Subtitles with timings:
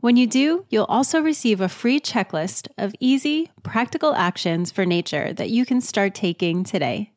[0.00, 5.32] When you do, you'll also receive a free checklist of easy, practical actions for nature
[5.32, 7.10] that you can start taking today.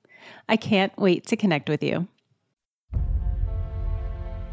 [0.47, 2.07] I can't wait to connect with you.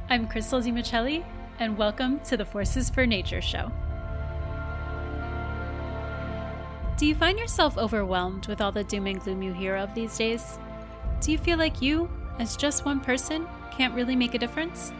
[0.08, 1.24] I'm Crystal DiMicheli
[1.60, 3.70] and welcome to the Forces for Nature show.
[6.96, 10.16] Do you find yourself overwhelmed with all the doom and gloom you hear of these
[10.16, 10.58] days?
[11.20, 14.94] Do you feel like you, as just one person, can't really make a difference?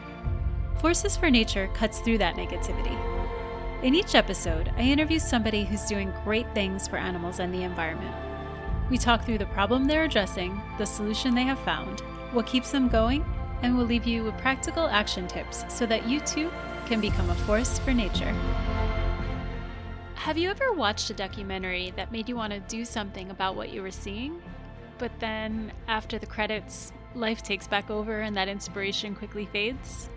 [0.83, 2.95] Forces for Nature cuts through that negativity.
[3.83, 8.14] In each episode, I interview somebody who's doing great things for animals and the environment.
[8.91, 12.00] We talk through the problem they're addressing, the solution they have found,
[12.33, 13.24] what keeps them going,
[13.62, 16.50] and we'll leave you with practical action tips so that you too
[16.87, 18.34] can become a force for nature.
[20.14, 23.70] Have you ever watched a documentary that made you want to do something about what
[23.70, 24.42] you were seeing?
[24.98, 30.11] But then, after the credits, life takes back over and that inspiration quickly fades?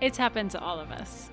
[0.00, 1.30] It's happened to all of us.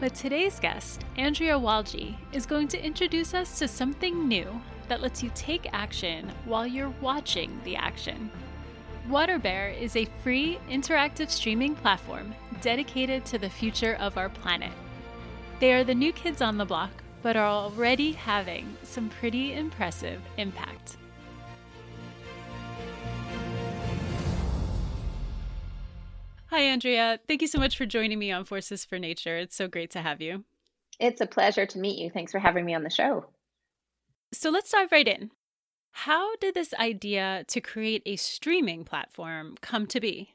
[0.00, 5.22] But today's guest, Andrea Walji, is going to introduce us to something new that lets
[5.22, 8.30] you take action while you're watching the action.
[9.08, 14.72] WaterBear is a free interactive streaming platform dedicated to the future of our planet.
[15.60, 20.22] They are the new kids on the block, but are already having some pretty impressive
[20.38, 20.96] impact.
[26.46, 27.18] Hi, Andrea.
[27.28, 29.36] Thank you so much for joining me on Forces for Nature.
[29.36, 30.44] It's so great to have you.
[30.98, 32.08] It's a pleasure to meet you.
[32.08, 33.26] Thanks for having me on the show.
[34.32, 35.30] So let's dive right in.
[35.98, 40.34] How did this idea to create a streaming platform come to be?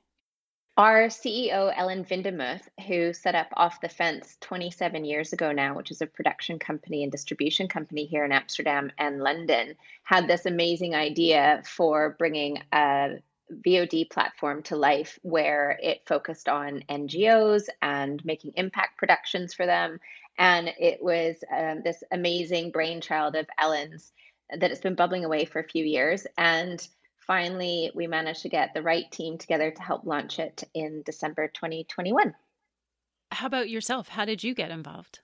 [0.77, 5.91] Our CEO, Ellen Windemuth, who set up Off the Fence 27 years ago now, which
[5.91, 10.95] is a production company and distribution company here in Amsterdam and London, had this amazing
[10.95, 18.53] idea for bringing a VOD platform to life where it focused on NGOs and making
[18.55, 20.00] impact productions for them.
[20.38, 24.13] And it was um, this amazing brainchild of Ellen's
[24.57, 26.25] that it's been bubbling away for a few years.
[26.37, 26.85] And
[27.19, 31.47] finally, we managed to get the right team together to help launch it in December
[31.47, 32.33] 2021.
[33.31, 34.07] How about yourself?
[34.09, 35.19] How did you get involved?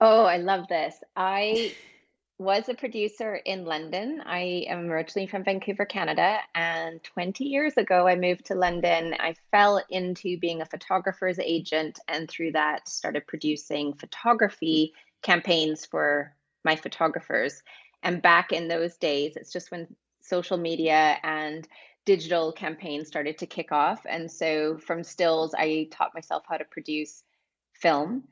[0.00, 0.96] Oh, I love this.
[1.14, 1.74] I
[2.38, 4.20] was a producer in London.
[4.26, 9.14] I am originally from Vancouver, Canada, and 20 years ago I moved to London.
[9.20, 14.92] I fell into being a photographer's agent and through that started producing photography
[15.22, 17.62] campaigns for my photographers.
[18.02, 21.66] And back in those days, it's just when social media and
[22.04, 24.00] digital campaigns started to kick off.
[24.08, 27.22] And so from stills, I taught myself how to produce
[27.74, 28.24] film.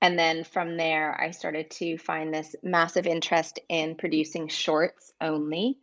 [0.00, 5.78] And then from there, I started to find this massive interest in producing shorts only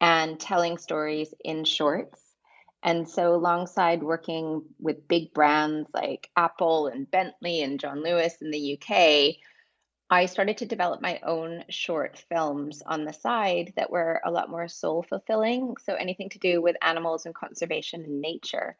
[0.00, 2.20] and telling stories in shorts.
[2.82, 8.50] And so, alongside working with big brands like Apple and Bentley and John Lewis in
[8.50, 9.36] the UK,
[10.10, 14.50] I started to develop my own short films on the side that were a lot
[14.50, 15.76] more soul fulfilling.
[15.84, 18.76] So anything to do with animals and conservation and nature.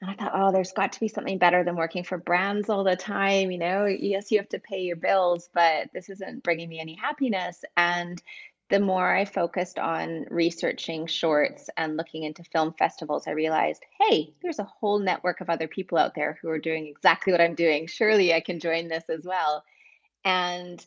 [0.00, 2.82] And I thought, oh, there's got to be something better than working for brands all
[2.82, 3.52] the time.
[3.52, 6.96] You know, yes, you have to pay your bills, but this isn't bringing me any
[6.96, 7.64] happiness.
[7.76, 8.20] And
[8.68, 14.34] the more I focused on researching shorts and looking into film festivals, I realized, hey,
[14.42, 17.54] there's a whole network of other people out there who are doing exactly what I'm
[17.54, 17.86] doing.
[17.86, 19.62] Surely I can join this as well.
[20.24, 20.84] And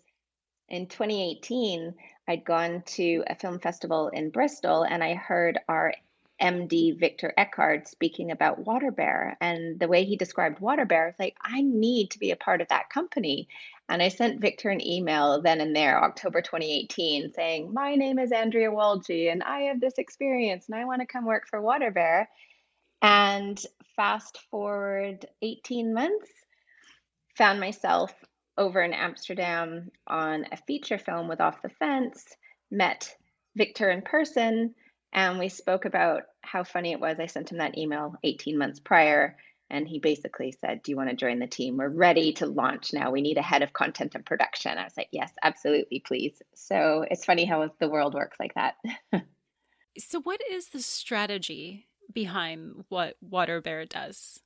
[0.70, 1.94] in 2018,
[2.28, 5.94] I'd gone to a film festival in Bristol and I heard our
[6.42, 11.62] MD Victor Eckhardt speaking about WaterBear and the way he described WaterBear, was like, I
[11.62, 13.48] need to be a part of that company.
[13.88, 18.32] And I sent Victor an email then and there, October 2018, saying, My name is
[18.32, 22.26] Andrea Walji and I have this experience and I want to come work for WaterBear.
[23.02, 23.64] And
[23.96, 26.30] fast forward 18 months,
[27.38, 28.14] found myself
[28.58, 32.26] over in Amsterdam on a feature film with Off the Fence,
[32.72, 33.16] met
[33.56, 34.76] Victor in person,
[35.14, 37.20] and we spoke about how funny it was.
[37.20, 39.38] I sent him that email 18 months prior,
[39.70, 41.78] and he basically said, Do you want to join the team?
[41.78, 43.12] We're ready to launch now.
[43.12, 44.78] We need a head of content and production.
[44.78, 46.42] I was like, Yes, absolutely, please.
[46.54, 48.76] So it's funny how the world works like that.
[49.98, 54.42] so, what is the strategy behind what Water Bear does?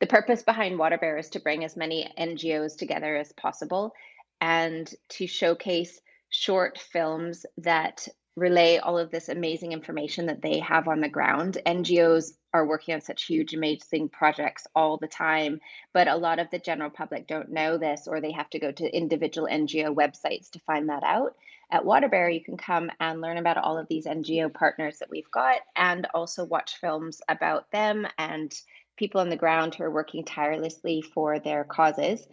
[0.00, 3.92] The purpose behind WaterBear is to bring as many NGOs together as possible
[4.40, 6.00] and to showcase
[6.30, 11.58] short films that relay all of this amazing information that they have on the ground.
[11.66, 15.60] NGOs are working on such huge, amazing projects all the time,
[15.92, 18.72] but a lot of the general public don't know this or they have to go
[18.72, 21.36] to individual NGO websites to find that out.
[21.70, 25.30] At WaterBear, you can come and learn about all of these NGO partners that we've
[25.30, 28.52] got and also watch films about them and
[29.00, 32.28] people on the ground who are working tirelessly for their causes.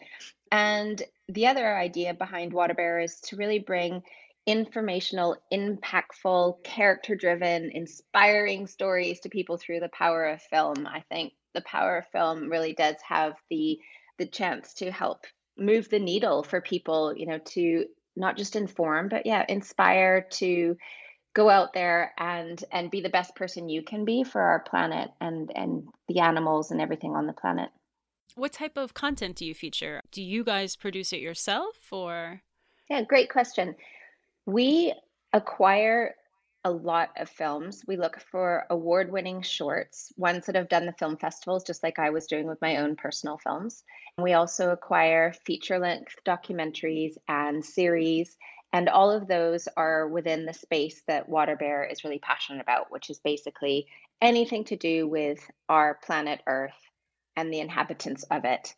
[0.52, 4.04] And the other idea behind WaterBear is to really bring
[4.46, 10.86] informational, impactful, character driven, inspiring stories to people through the power of film.
[10.86, 13.80] I think the power of film really does have the
[14.18, 15.26] the chance to help
[15.58, 17.86] move the needle for people, you know, to
[18.16, 20.76] not just inform, but yeah, inspire to
[21.38, 25.12] go out there and and be the best person you can be for our planet
[25.22, 27.70] and and the animals and everything on the planet.
[28.34, 30.02] What type of content do you feature?
[30.12, 32.42] Do you guys produce it yourself or
[32.90, 33.76] Yeah, great question.
[34.48, 34.94] We
[35.32, 36.16] acquire
[36.66, 37.84] a lot of films.
[37.88, 42.00] We look for award winning shorts, ones that have done the film festivals, just like
[42.00, 43.84] I was doing with my own personal films.
[44.18, 48.38] We also acquire feature length documentaries and series.
[48.74, 53.10] And all of those are within the space that WaterBear is really passionate about, which
[53.10, 53.88] is basically
[54.22, 56.76] anything to do with our planet Earth
[57.36, 58.76] and the inhabitants of it.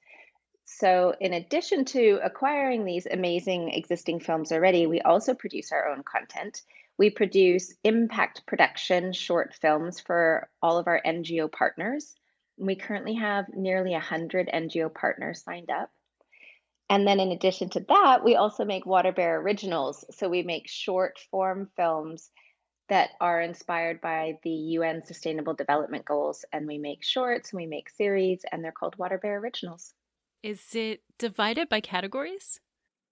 [0.65, 6.03] So, in addition to acquiring these amazing existing films already, we also produce our own
[6.03, 6.61] content.
[6.99, 12.13] We produce impact production short films for all of our NGO partners.
[12.57, 15.89] We currently have nearly 100 NGO partners signed up.
[16.89, 20.05] And then, in addition to that, we also make Water Bear originals.
[20.11, 22.31] So, we make short form films
[22.89, 26.43] that are inspired by the UN Sustainable Development Goals.
[26.51, 29.93] And we make shorts and we make series, and they're called Water Bear Originals.
[30.41, 32.59] Is it divided by categories?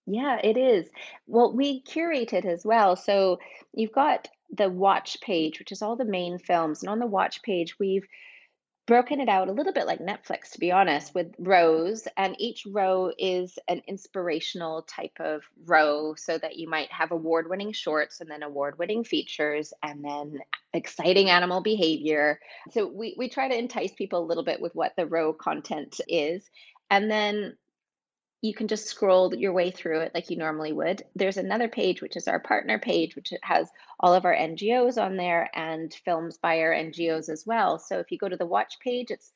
[0.08, 0.90] Yeah, it is.
[1.28, 2.96] Well, we curate it as well.
[2.96, 3.40] So
[3.74, 6.82] you've got the watch page, which is all the main films.
[6.82, 8.08] And on the watch page, we've
[8.88, 12.08] broken it out a little bit like Netflix, to be honest, with rows.
[12.16, 17.50] And each row is an inspirational type of row so that you might have award
[17.50, 20.40] winning shorts and then award winning features and then
[20.74, 22.40] exciting animal behavior.
[22.72, 26.00] So we, we try to entice people a little bit with what the row content
[26.08, 26.50] is.
[26.90, 27.58] And then
[28.42, 31.04] you can just scroll your way through it like you normally would.
[31.16, 33.70] There's another page, which is our partner page, which has
[34.00, 37.80] all of our NGOs on there and films by our NGOs as well.
[37.80, 39.32] So if you go to the watch page, it's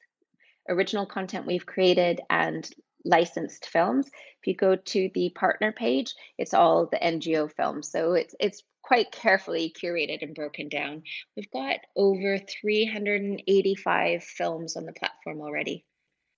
[0.69, 2.69] original content we've created and
[3.03, 4.07] licensed films.
[4.07, 7.91] If you go to the partner page, it's all the NGO films.
[7.91, 11.03] So it's it's quite carefully curated and broken down.
[11.35, 15.85] We've got over 385 films on the platform already.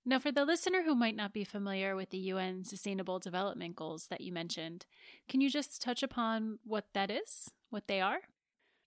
[0.05, 4.07] Now, for the listener who might not be familiar with the UN Sustainable Development Goals
[4.07, 4.85] that you mentioned,
[5.29, 8.19] can you just touch upon what that is, what they are?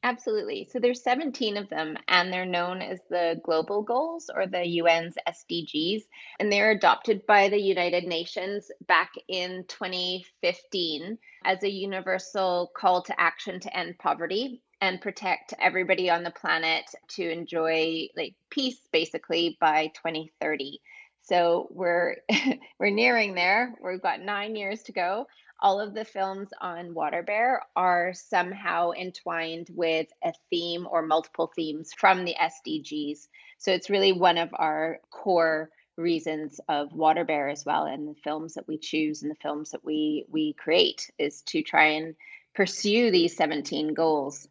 [0.02, 0.68] Absolutely.
[0.70, 5.16] So there's 17 of them, and they're known as the Global Goals or the UN's
[5.26, 6.02] SDGs.
[6.38, 13.18] And they're adopted by the United Nations back in 2015 as a universal call to
[13.18, 19.56] action to end poverty and protect everybody on the planet to enjoy like peace basically
[19.60, 20.78] by 2030.
[21.26, 22.16] So we're
[22.78, 23.74] we're nearing there.
[23.82, 25.26] We've got nine years to go.
[25.60, 31.50] All of the films on Water Bear are somehow entwined with a theme or multiple
[31.56, 33.28] themes from the SDGs.
[33.58, 38.20] So it's really one of our core reasons of Water Bear as well, and the
[38.22, 42.14] films that we choose and the films that we we create is to try and
[42.54, 44.46] pursue these 17 goals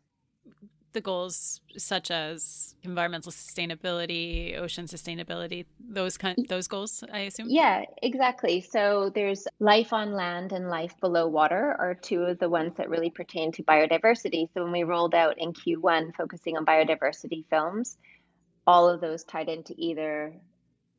[0.95, 7.47] the goals such as environmental sustainability, ocean sustainability, those kind those goals, I assume?
[7.49, 8.61] Yeah, exactly.
[8.61, 12.89] So there's life on land and life below water are two of the ones that
[12.89, 14.47] really pertain to biodiversity.
[14.53, 17.97] So when we rolled out in Q1 focusing on biodiversity films,
[18.65, 20.33] all of those tied into either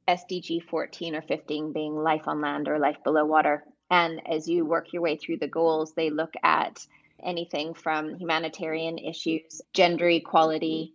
[0.07, 3.65] SDG 14 or 15 being life on land or life below water.
[3.91, 6.87] And as you work your way through the goals, they look at
[7.25, 10.95] anything from humanitarian issues, gender equality,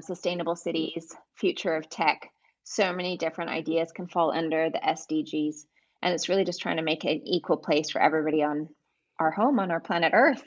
[0.00, 2.30] sustainable cities, future of tech.
[2.64, 5.64] So many different ideas can fall under the SDGs.
[6.02, 8.68] And it's really just trying to make an equal place for everybody on
[9.18, 10.44] our home, on our planet Earth.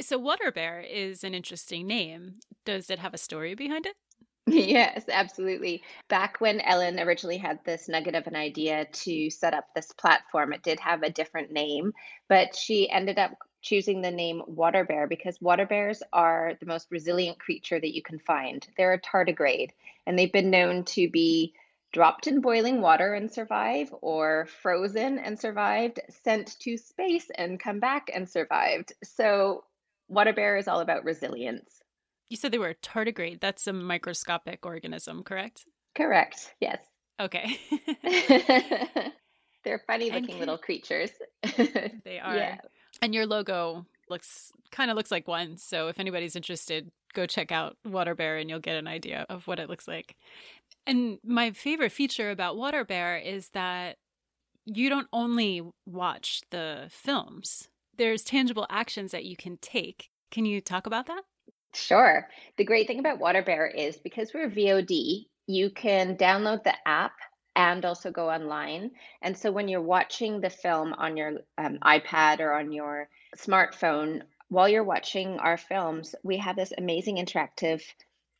[0.00, 2.34] So, Water Bear is an interesting name.
[2.64, 3.96] Does it have a story behind it?
[4.50, 5.82] Yes, absolutely.
[6.08, 10.54] Back when Ellen originally had this nugget of an idea to set up this platform,
[10.54, 11.92] it did have a different name,
[12.30, 16.86] but she ended up choosing the name water bear because water bears are the most
[16.90, 18.66] resilient creature that you can find.
[18.76, 19.70] They're a tardigrade
[20.06, 21.54] and they've been known to be
[21.92, 27.80] dropped in boiling water and survive, or frozen and survived, sent to space and come
[27.80, 28.92] back and survived.
[29.02, 29.64] So
[30.08, 31.82] Water bear is all about resilience.
[32.30, 33.40] You said they were a tardigrade.
[33.40, 35.66] That's a microscopic organism, correct?
[35.94, 36.54] Correct.
[36.60, 36.78] Yes.
[37.20, 37.58] Okay.
[39.64, 40.38] They're funny looking can...
[40.38, 41.10] little creatures.
[41.56, 42.36] they are.
[42.36, 42.56] Yeah.
[43.00, 45.56] And your logo looks kind of looks like one.
[45.56, 49.46] So if anybody's interested, go check out Water Bear and you'll get an idea of
[49.46, 50.16] what it looks like.
[50.86, 53.96] And my favorite feature about Water Bear is that
[54.64, 57.68] you don't only watch the films.
[57.96, 60.10] There's tangible actions that you can take.
[60.30, 61.22] Can you talk about that?
[61.74, 62.28] Sure.
[62.56, 67.12] The great thing about Water Bear is because we're VOD, you can download the app
[67.58, 68.92] and also go online.
[69.20, 74.22] And so when you're watching the film on your um, iPad or on your smartphone,
[74.48, 77.82] while you're watching our films, we have this amazing interactive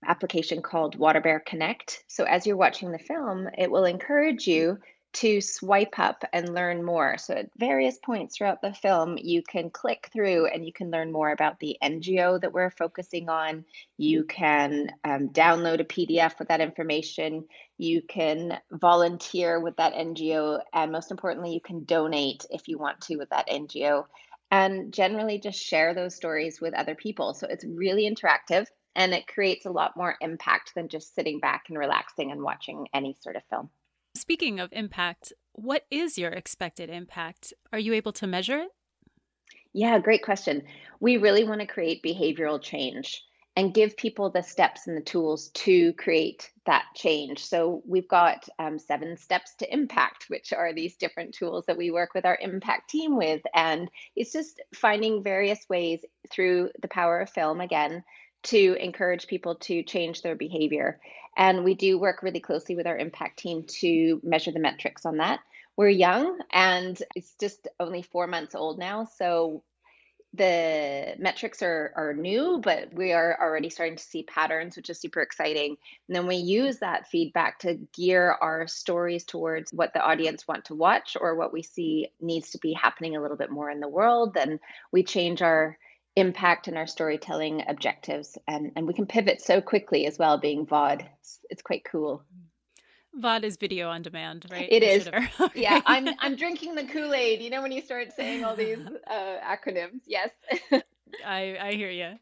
[0.07, 2.05] application called Water Bear Connect.
[2.07, 4.79] So as you're watching the film, it will encourage you
[5.15, 7.17] to swipe up and learn more.
[7.19, 11.13] So, at various points throughout the film, you can click through and you can learn
[11.13, 13.65] more about the NGO that we're focusing on.
[13.97, 17.47] You can um, download a PDF with that information.
[17.79, 20.61] You can volunteer with that NGO.
[20.75, 24.05] And most importantly, you can donate if you want to with that NGO.
[24.51, 27.33] And generally, just share those stories with other people.
[27.35, 31.65] So, it's really interactive and it creates a lot more impact than just sitting back
[31.69, 33.71] and relaxing and watching any sort of film.
[34.19, 37.55] Speaking of impact, what is your expected impact?
[37.73, 38.71] Are you able to measure it?
[39.73, 40.65] Yeah, great question.
[40.99, 43.23] We really want to create behavioral change
[43.55, 47.47] and give people the steps and the tools to create that change.
[47.47, 51.93] So we've got um, seven steps to impact, which are these different tools that we
[51.93, 53.43] work with our impact team with.
[53.55, 58.03] And it's just finding various ways through the power of film again
[58.45, 61.01] to encourage people to change their behavior.
[61.39, 65.19] And we do work really closely with our impact team to measure the metrics on
[65.19, 65.39] that.
[65.77, 69.05] We're young and it's just only four months old now.
[69.05, 69.63] So
[70.35, 75.01] the metrics are, are new, but we are already starting to see patterns, which is
[75.01, 75.77] super exciting.
[76.09, 80.65] And then we use that feedback to gear our stories towards what the audience want
[80.67, 83.81] to watch or what we see needs to be happening a little bit more in
[83.81, 84.35] the world.
[84.35, 84.59] Then
[84.93, 85.79] we change our
[86.19, 90.67] impact in our storytelling objectives and, and we can pivot so quickly as well being
[90.67, 92.23] vod it's, it's quite cool.
[93.19, 94.69] Vod is video on demand right?
[94.71, 95.09] It is.
[95.41, 95.61] okay.
[95.61, 97.41] yeah i'm i'm drinking the kool-aid.
[97.41, 100.01] You know when you start saying all these uh, acronyms?
[100.07, 100.31] Yes.
[101.27, 102.19] I i hear you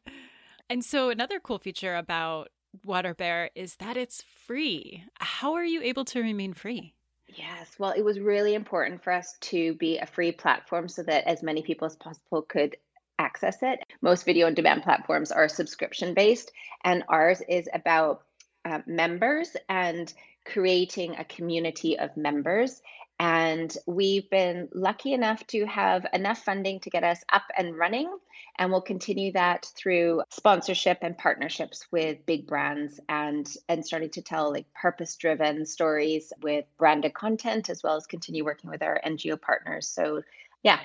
[0.69, 2.49] and so another cool feature about
[2.85, 5.05] water bear is that it's free.
[5.19, 6.95] How are you able to remain free?
[7.29, 11.27] Yes, well, it was really important for us to be a free platform so that
[11.27, 12.77] as many people as possible could
[13.19, 13.81] access it.
[14.03, 16.53] Most video on demand platforms are subscription based,
[16.85, 18.23] and ours is about
[18.65, 20.13] uh, members and
[20.45, 22.83] creating a community of members.
[23.19, 28.11] And we've been lucky enough to have enough funding to get us up and running.
[28.59, 34.23] And we'll continue that through sponsorship and partnerships with big brands and, and starting to
[34.23, 39.01] tell like purpose driven stories with branded content, as well as continue working with our
[39.05, 39.89] NGO partners.
[39.89, 40.23] So
[40.67, 40.81] yeah,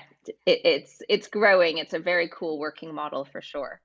[0.46, 1.78] it, it's it's growing.
[1.78, 3.80] It's a very cool working model for sure.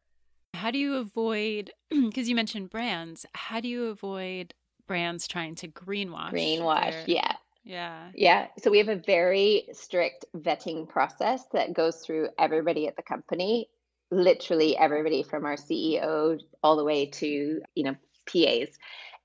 [0.54, 3.26] How do you avoid because you mentioned brands?
[3.34, 4.54] How do you avoid
[4.88, 6.32] brands trying to greenwash?
[6.32, 7.04] Greenwash, their...
[7.08, 7.34] yeah.
[7.64, 8.12] Yeah.
[8.16, 8.48] Yeah.
[8.60, 13.68] So we have a very strict vetting process that goes through everybody at the company,
[14.10, 18.70] literally everybody from our CEO all the way to, you know, PAs.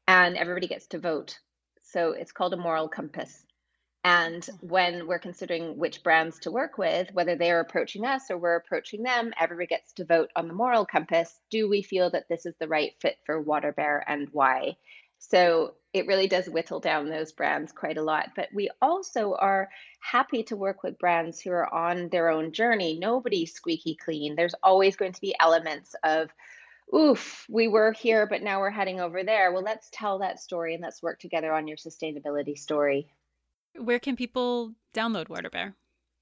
[0.09, 1.39] And everybody gets to vote.
[1.85, 3.45] So it's called a moral compass.
[4.05, 8.57] And when we're considering which brands to work with, whether they're approaching us or we're
[8.57, 11.39] approaching them, everybody gets to vote on the moral compass.
[11.51, 14.77] Do we feel that this is the right fit for Water Bear and why?
[15.21, 18.31] So it really does whittle down those brands quite a lot.
[18.35, 22.99] But we also are happy to work with brands who are on their own journey.
[22.99, 24.35] Nobody's squeaky clean.
[24.35, 26.29] There's always going to be elements of,
[26.93, 29.53] oof, we were here, but now we're heading over there.
[29.53, 33.07] Well, let's tell that story and let's work together on your sustainability story.
[33.77, 35.75] Where can people download WaterBear?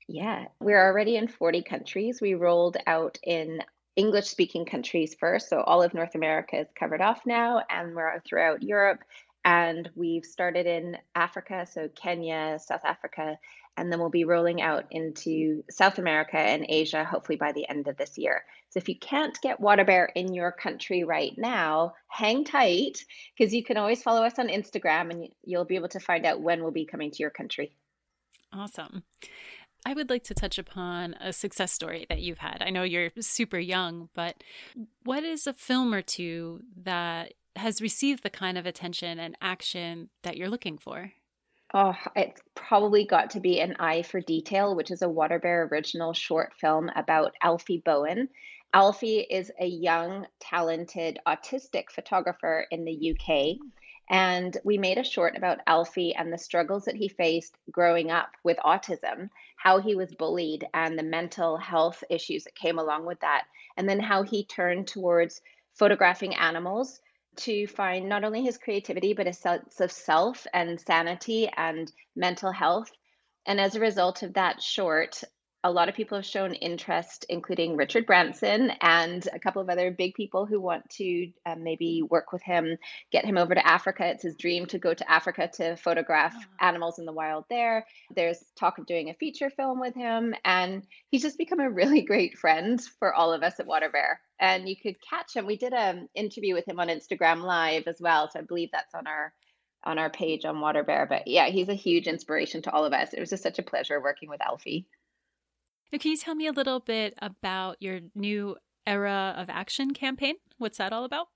[0.09, 2.21] Yeah, we're already in 40 countries.
[2.21, 3.62] We rolled out in
[3.97, 5.49] English speaking countries first.
[5.49, 9.04] So all of North America is covered off now, and we're throughout Europe.
[9.45, 13.38] And we've started in Africa, so Kenya, South Africa,
[13.76, 17.88] and then we'll be rolling out into South America and Asia, hopefully by the end
[17.88, 18.45] of this year.
[18.70, 23.04] So if you can't get Water Bear in your country right now, hang tight
[23.36, 26.40] because you can always follow us on Instagram and you'll be able to find out
[26.40, 27.72] when we'll be coming to your country.
[28.52, 29.02] Awesome.
[29.84, 32.58] I would like to touch upon a success story that you've had.
[32.60, 34.42] I know you're super young, but
[35.04, 40.10] what is a film or two that has received the kind of attention and action
[40.22, 41.12] that you're looking for?
[41.72, 45.68] Oh, it's probably got to be An Eye for Detail, which is a Water Bear
[45.70, 48.28] original short film about Alfie Bowen.
[48.72, 53.56] Alfie is a young, talented, autistic photographer in the UK.
[53.56, 53.68] Hmm.
[54.12, 58.30] And we made a short about Alfie and the struggles that he faced growing up
[58.42, 63.20] with autism, how he was bullied, and the mental health issues that came along with
[63.20, 63.44] that.
[63.76, 65.40] And then how he turned towards
[65.74, 67.00] photographing animals
[67.36, 72.50] to find not only his creativity, but a sense of self and sanity and mental
[72.50, 72.90] health.
[73.46, 75.22] And as a result of that short,
[75.62, 79.90] a lot of people have shown interest, including Richard Branson and a couple of other
[79.90, 82.78] big people who want to um, maybe work with him,
[83.12, 84.06] get him over to Africa.
[84.06, 86.66] It's his dream to go to Africa to photograph oh.
[86.66, 87.86] animals in the wild there.
[88.14, 92.02] There's talk of doing a feature film with him, and he's just become a really
[92.02, 94.20] great friend for all of us at Water Bear.
[94.38, 95.46] And you could catch him.
[95.46, 98.94] We did an interview with him on Instagram Live as well, so I believe that's
[98.94, 99.34] on our
[99.82, 101.06] on our page on Water Bear.
[101.06, 103.12] But yeah, he's a huge inspiration to all of us.
[103.12, 104.86] It was just such a pleasure working with Alfie.
[105.92, 108.56] Now, can you tell me a little bit about your new
[108.87, 110.37] Era of Action campaign?
[110.59, 111.28] What's that all about?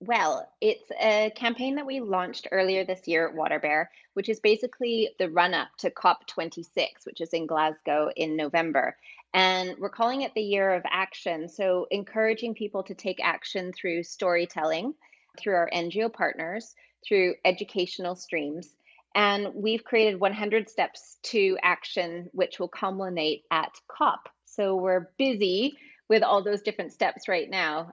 [0.00, 4.40] Well, it's a campaign that we launched earlier this year at Water Bear, which is
[4.40, 8.96] basically the run up to COP26, which is in Glasgow in November.
[9.32, 11.48] And we're calling it the Year of Action.
[11.48, 14.92] So, encouraging people to take action through storytelling,
[15.38, 16.74] through our NGO partners,
[17.06, 18.74] through educational streams,
[19.14, 24.28] and we've created 100 steps to action, which will culminate at COP.
[24.44, 25.76] So we're busy
[26.08, 27.90] with all those different steps right now.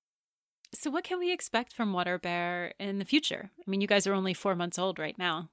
[0.73, 3.51] So, what can we expect from Water Bear in the future?
[3.59, 5.49] I mean, you guys are only four months old right now.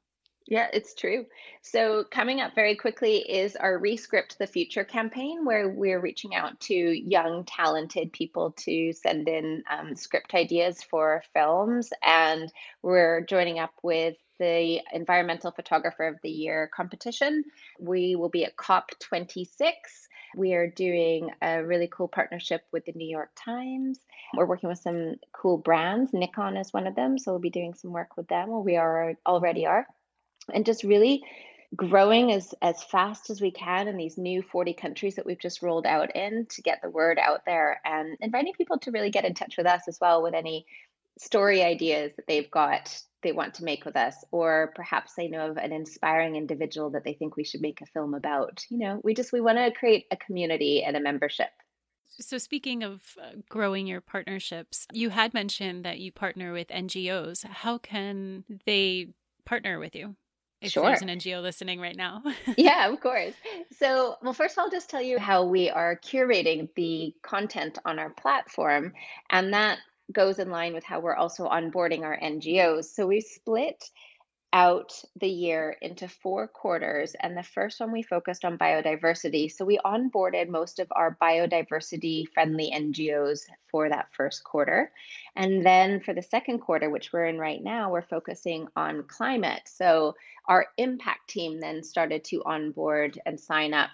[0.46, 1.26] Yeah, it's true.
[1.60, 6.58] So, coming up very quickly is our Rescript the Future campaign, where we're reaching out
[6.60, 11.90] to young, talented people to send in um, script ideas for films.
[12.02, 12.50] And
[12.82, 17.44] we're joining up with the Environmental Photographer of the Year competition.
[17.78, 19.72] We will be at COP26.
[20.36, 23.98] We are doing a really cool partnership with the New York Times.
[24.34, 26.12] We're working with some cool brands.
[26.12, 27.18] Nikon is one of them.
[27.18, 29.86] So we'll be doing some work with them, or we are already are.
[30.52, 31.22] And just really
[31.76, 35.62] growing as, as fast as we can in these new 40 countries that we've just
[35.62, 39.26] rolled out in to get the word out there and inviting people to really get
[39.26, 40.66] in touch with us as well with any
[41.18, 45.50] story ideas that they've got they want to make with us or perhaps they know
[45.50, 49.00] of an inspiring individual that they think we should make a film about you know
[49.02, 51.50] we just we want to create a community and a membership.
[52.20, 57.44] So speaking of uh, growing your partnerships you had mentioned that you partner with ngos
[57.44, 59.08] how can they
[59.44, 60.14] partner with you
[60.60, 60.84] if sure.
[60.84, 62.22] there's an ngo listening right now?
[62.56, 63.34] Yeah of course.
[63.76, 68.10] So well first i'll just tell you how we are curating the content on our
[68.10, 68.92] platform
[69.30, 69.78] and that
[70.12, 72.86] goes in line with how we're also onboarding our NGOs.
[72.86, 73.90] So we split
[74.52, 79.52] out the year into four quarters, and the first one we focused on biodiversity.
[79.52, 83.40] So we onboarded most of our biodiversity friendly NGOs
[83.70, 84.90] for that first quarter.
[85.36, 89.62] And then for the second quarter, which we're in right now, we're focusing on climate.
[89.66, 90.14] So
[90.46, 93.90] our impact team then started to onboard and sign up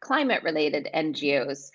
[0.00, 1.70] climate related NGOs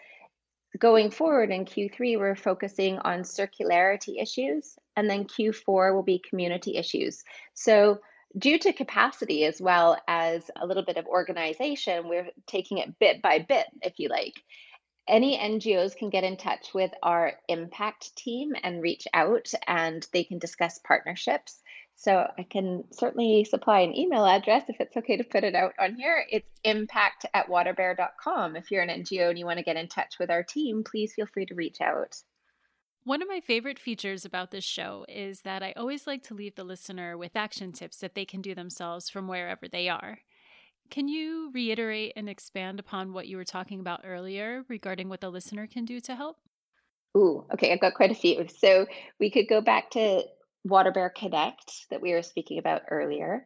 [0.79, 6.77] going forward in Q3, we're focusing on circularity issues, and then Q4 will be community
[6.77, 7.23] issues.
[7.53, 7.99] So,
[8.37, 13.21] due to capacity as well as a little bit of organization, we're taking it bit
[13.21, 14.35] by bit, if you like.
[15.07, 20.23] Any NGOs can get in touch with our impact team and reach out, and they
[20.23, 21.60] can discuss partnerships.
[22.01, 25.73] So I can certainly supply an email address if it's okay to put it out
[25.79, 26.25] on here.
[26.31, 28.55] It's impact at waterbear.com.
[28.55, 31.13] If you're an NGO and you want to get in touch with our team, please
[31.13, 32.15] feel free to reach out.
[33.03, 36.55] One of my favorite features about this show is that I always like to leave
[36.55, 40.21] the listener with action tips that they can do themselves from wherever they are.
[40.89, 45.29] Can you reiterate and expand upon what you were talking about earlier regarding what the
[45.29, 46.37] listener can do to help?
[47.15, 48.47] Ooh, okay, I've got quite a few.
[48.57, 48.87] So
[49.19, 50.23] we could go back to
[50.63, 53.45] Water Bear Connect that we were speaking about earlier,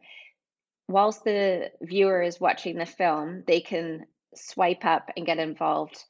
[0.88, 6.02] whilst the viewer is watching the film, they can swipe up and get involved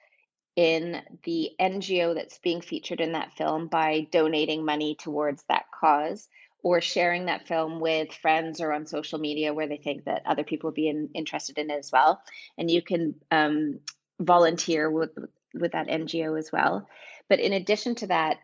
[0.57, 6.29] in the NGO that's being featured in that film by donating money towards that cause
[6.62, 10.42] or sharing that film with friends or on social media where they think that other
[10.42, 12.21] people will be in, interested in it as well.
[12.59, 13.81] And you can um,
[14.19, 15.11] volunteer with,
[15.55, 16.88] with that NGO as well.
[17.29, 18.38] But in addition to that,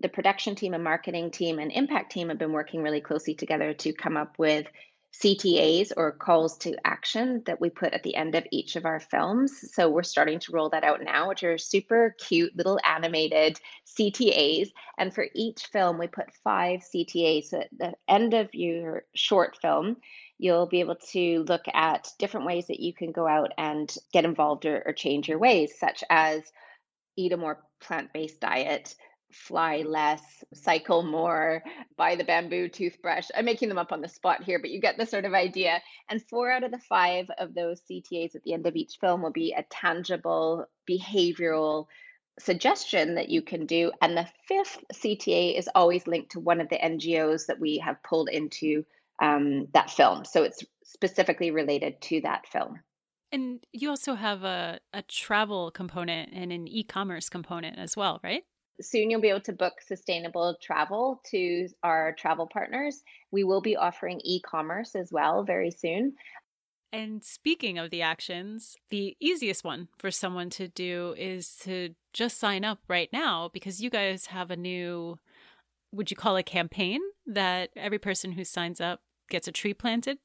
[0.00, 3.72] the production team and marketing team and impact team have been working really closely together
[3.74, 4.66] to come up with
[5.14, 9.00] CTAs or calls to action that we put at the end of each of our
[9.00, 9.72] films.
[9.72, 13.58] So we're starting to roll that out now, which are super cute little animated
[13.98, 14.68] CTAs.
[14.98, 17.46] And for each film, we put five CTAs.
[17.46, 19.96] So at the end of your short film,
[20.38, 24.24] you'll be able to look at different ways that you can go out and get
[24.24, 26.42] involved or, or change your ways, such as
[27.16, 28.94] eat a more plant based diet,
[29.32, 31.62] fly less, cycle more,
[31.96, 33.28] buy the bamboo toothbrush.
[33.34, 35.80] I'm making them up on the spot here, but you get the sort of idea.
[36.08, 39.22] And four out of the five of those CTAs at the end of each film
[39.22, 41.86] will be a tangible behavioral
[42.38, 43.92] suggestion that you can do.
[44.00, 48.02] And the fifth CTA is always linked to one of the NGOs that we have
[48.02, 48.84] pulled into
[49.20, 50.24] um, that film.
[50.24, 52.80] So it's specifically related to that film.
[53.30, 58.20] And you also have a, a travel component and an e commerce component as well,
[58.24, 58.44] right?
[58.80, 63.02] Soon you'll be able to book sustainable travel to our travel partners.
[63.30, 66.14] We will be offering e commerce as well very soon.
[66.92, 72.38] And speaking of the actions, the easiest one for someone to do is to just
[72.38, 75.18] sign up right now because you guys have a new,
[75.92, 80.18] would you call it campaign that every person who signs up gets a tree planted?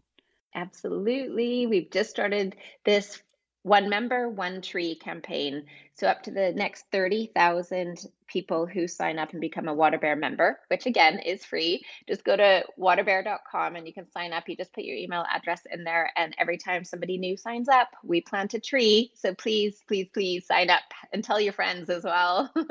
[0.56, 1.68] Absolutely.
[1.68, 3.22] We've just started this
[3.64, 5.64] one member, one tree campaign.
[5.96, 10.16] So, up to the next 30,000 people who sign up and become a Water Bear
[10.16, 14.50] member, which again is free, just go to waterbear.com and you can sign up.
[14.50, 16.12] You just put your email address in there.
[16.18, 19.12] And every time somebody new signs up, we plant a tree.
[19.16, 22.54] So, please, please, please sign up and tell your friends as well.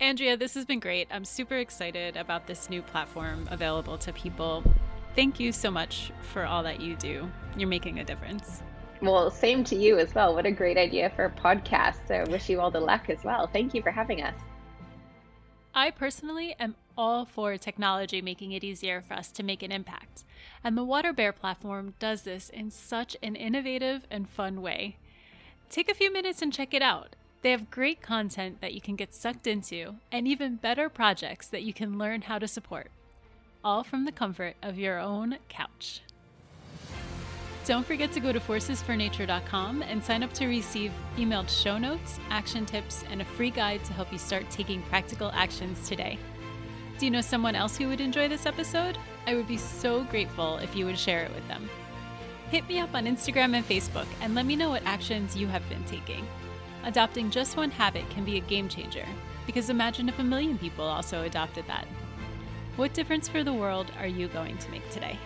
[0.00, 1.08] Andrea, this has been great.
[1.10, 4.62] I'm super excited about this new platform available to people.
[5.16, 7.28] Thank you so much for all that you do.
[7.56, 8.62] You're making a difference.
[9.00, 10.34] Well, same to you as well.
[10.34, 12.08] What a great idea for a podcast.
[12.08, 13.46] So, wish you all the luck as well.
[13.46, 14.34] Thank you for having us.
[15.74, 20.24] I personally am all for technology making it easier for us to make an impact.
[20.64, 24.96] And the Water Bear platform does this in such an innovative and fun way.
[25.70, 27.14] Take a few minutes and check it out.
[27.42, 31.62] They have great content that you can get sucked into, and even better projects that
[31.62, 32.90] you can learn how to support,
[33.62, 36.00] all from the comfort of your own couch.
[37.68, 42.64] Don't forget to go to forcesfornature.com and sign up to receive emailed show notes, action
[42.64, 46.18] tips, and a free guide to help you start taking practical actions today.
[46.96, 48.96] Do you know someone else who would enjoy this episode?
[49.26, 51.68] I would be so grateful if you would share it with them.
[52.50, 55.68] Hit me up on Instagram and Facebook and let me know what actions you have
[55.68, 56.26] been taking.
[56.84, 59.04] Adopting just one habit can be a game changer,
[59.44, 61.86] because imagine if a million people also adopted that.
[62.76, 65.18] What difference for the world are you going to make today?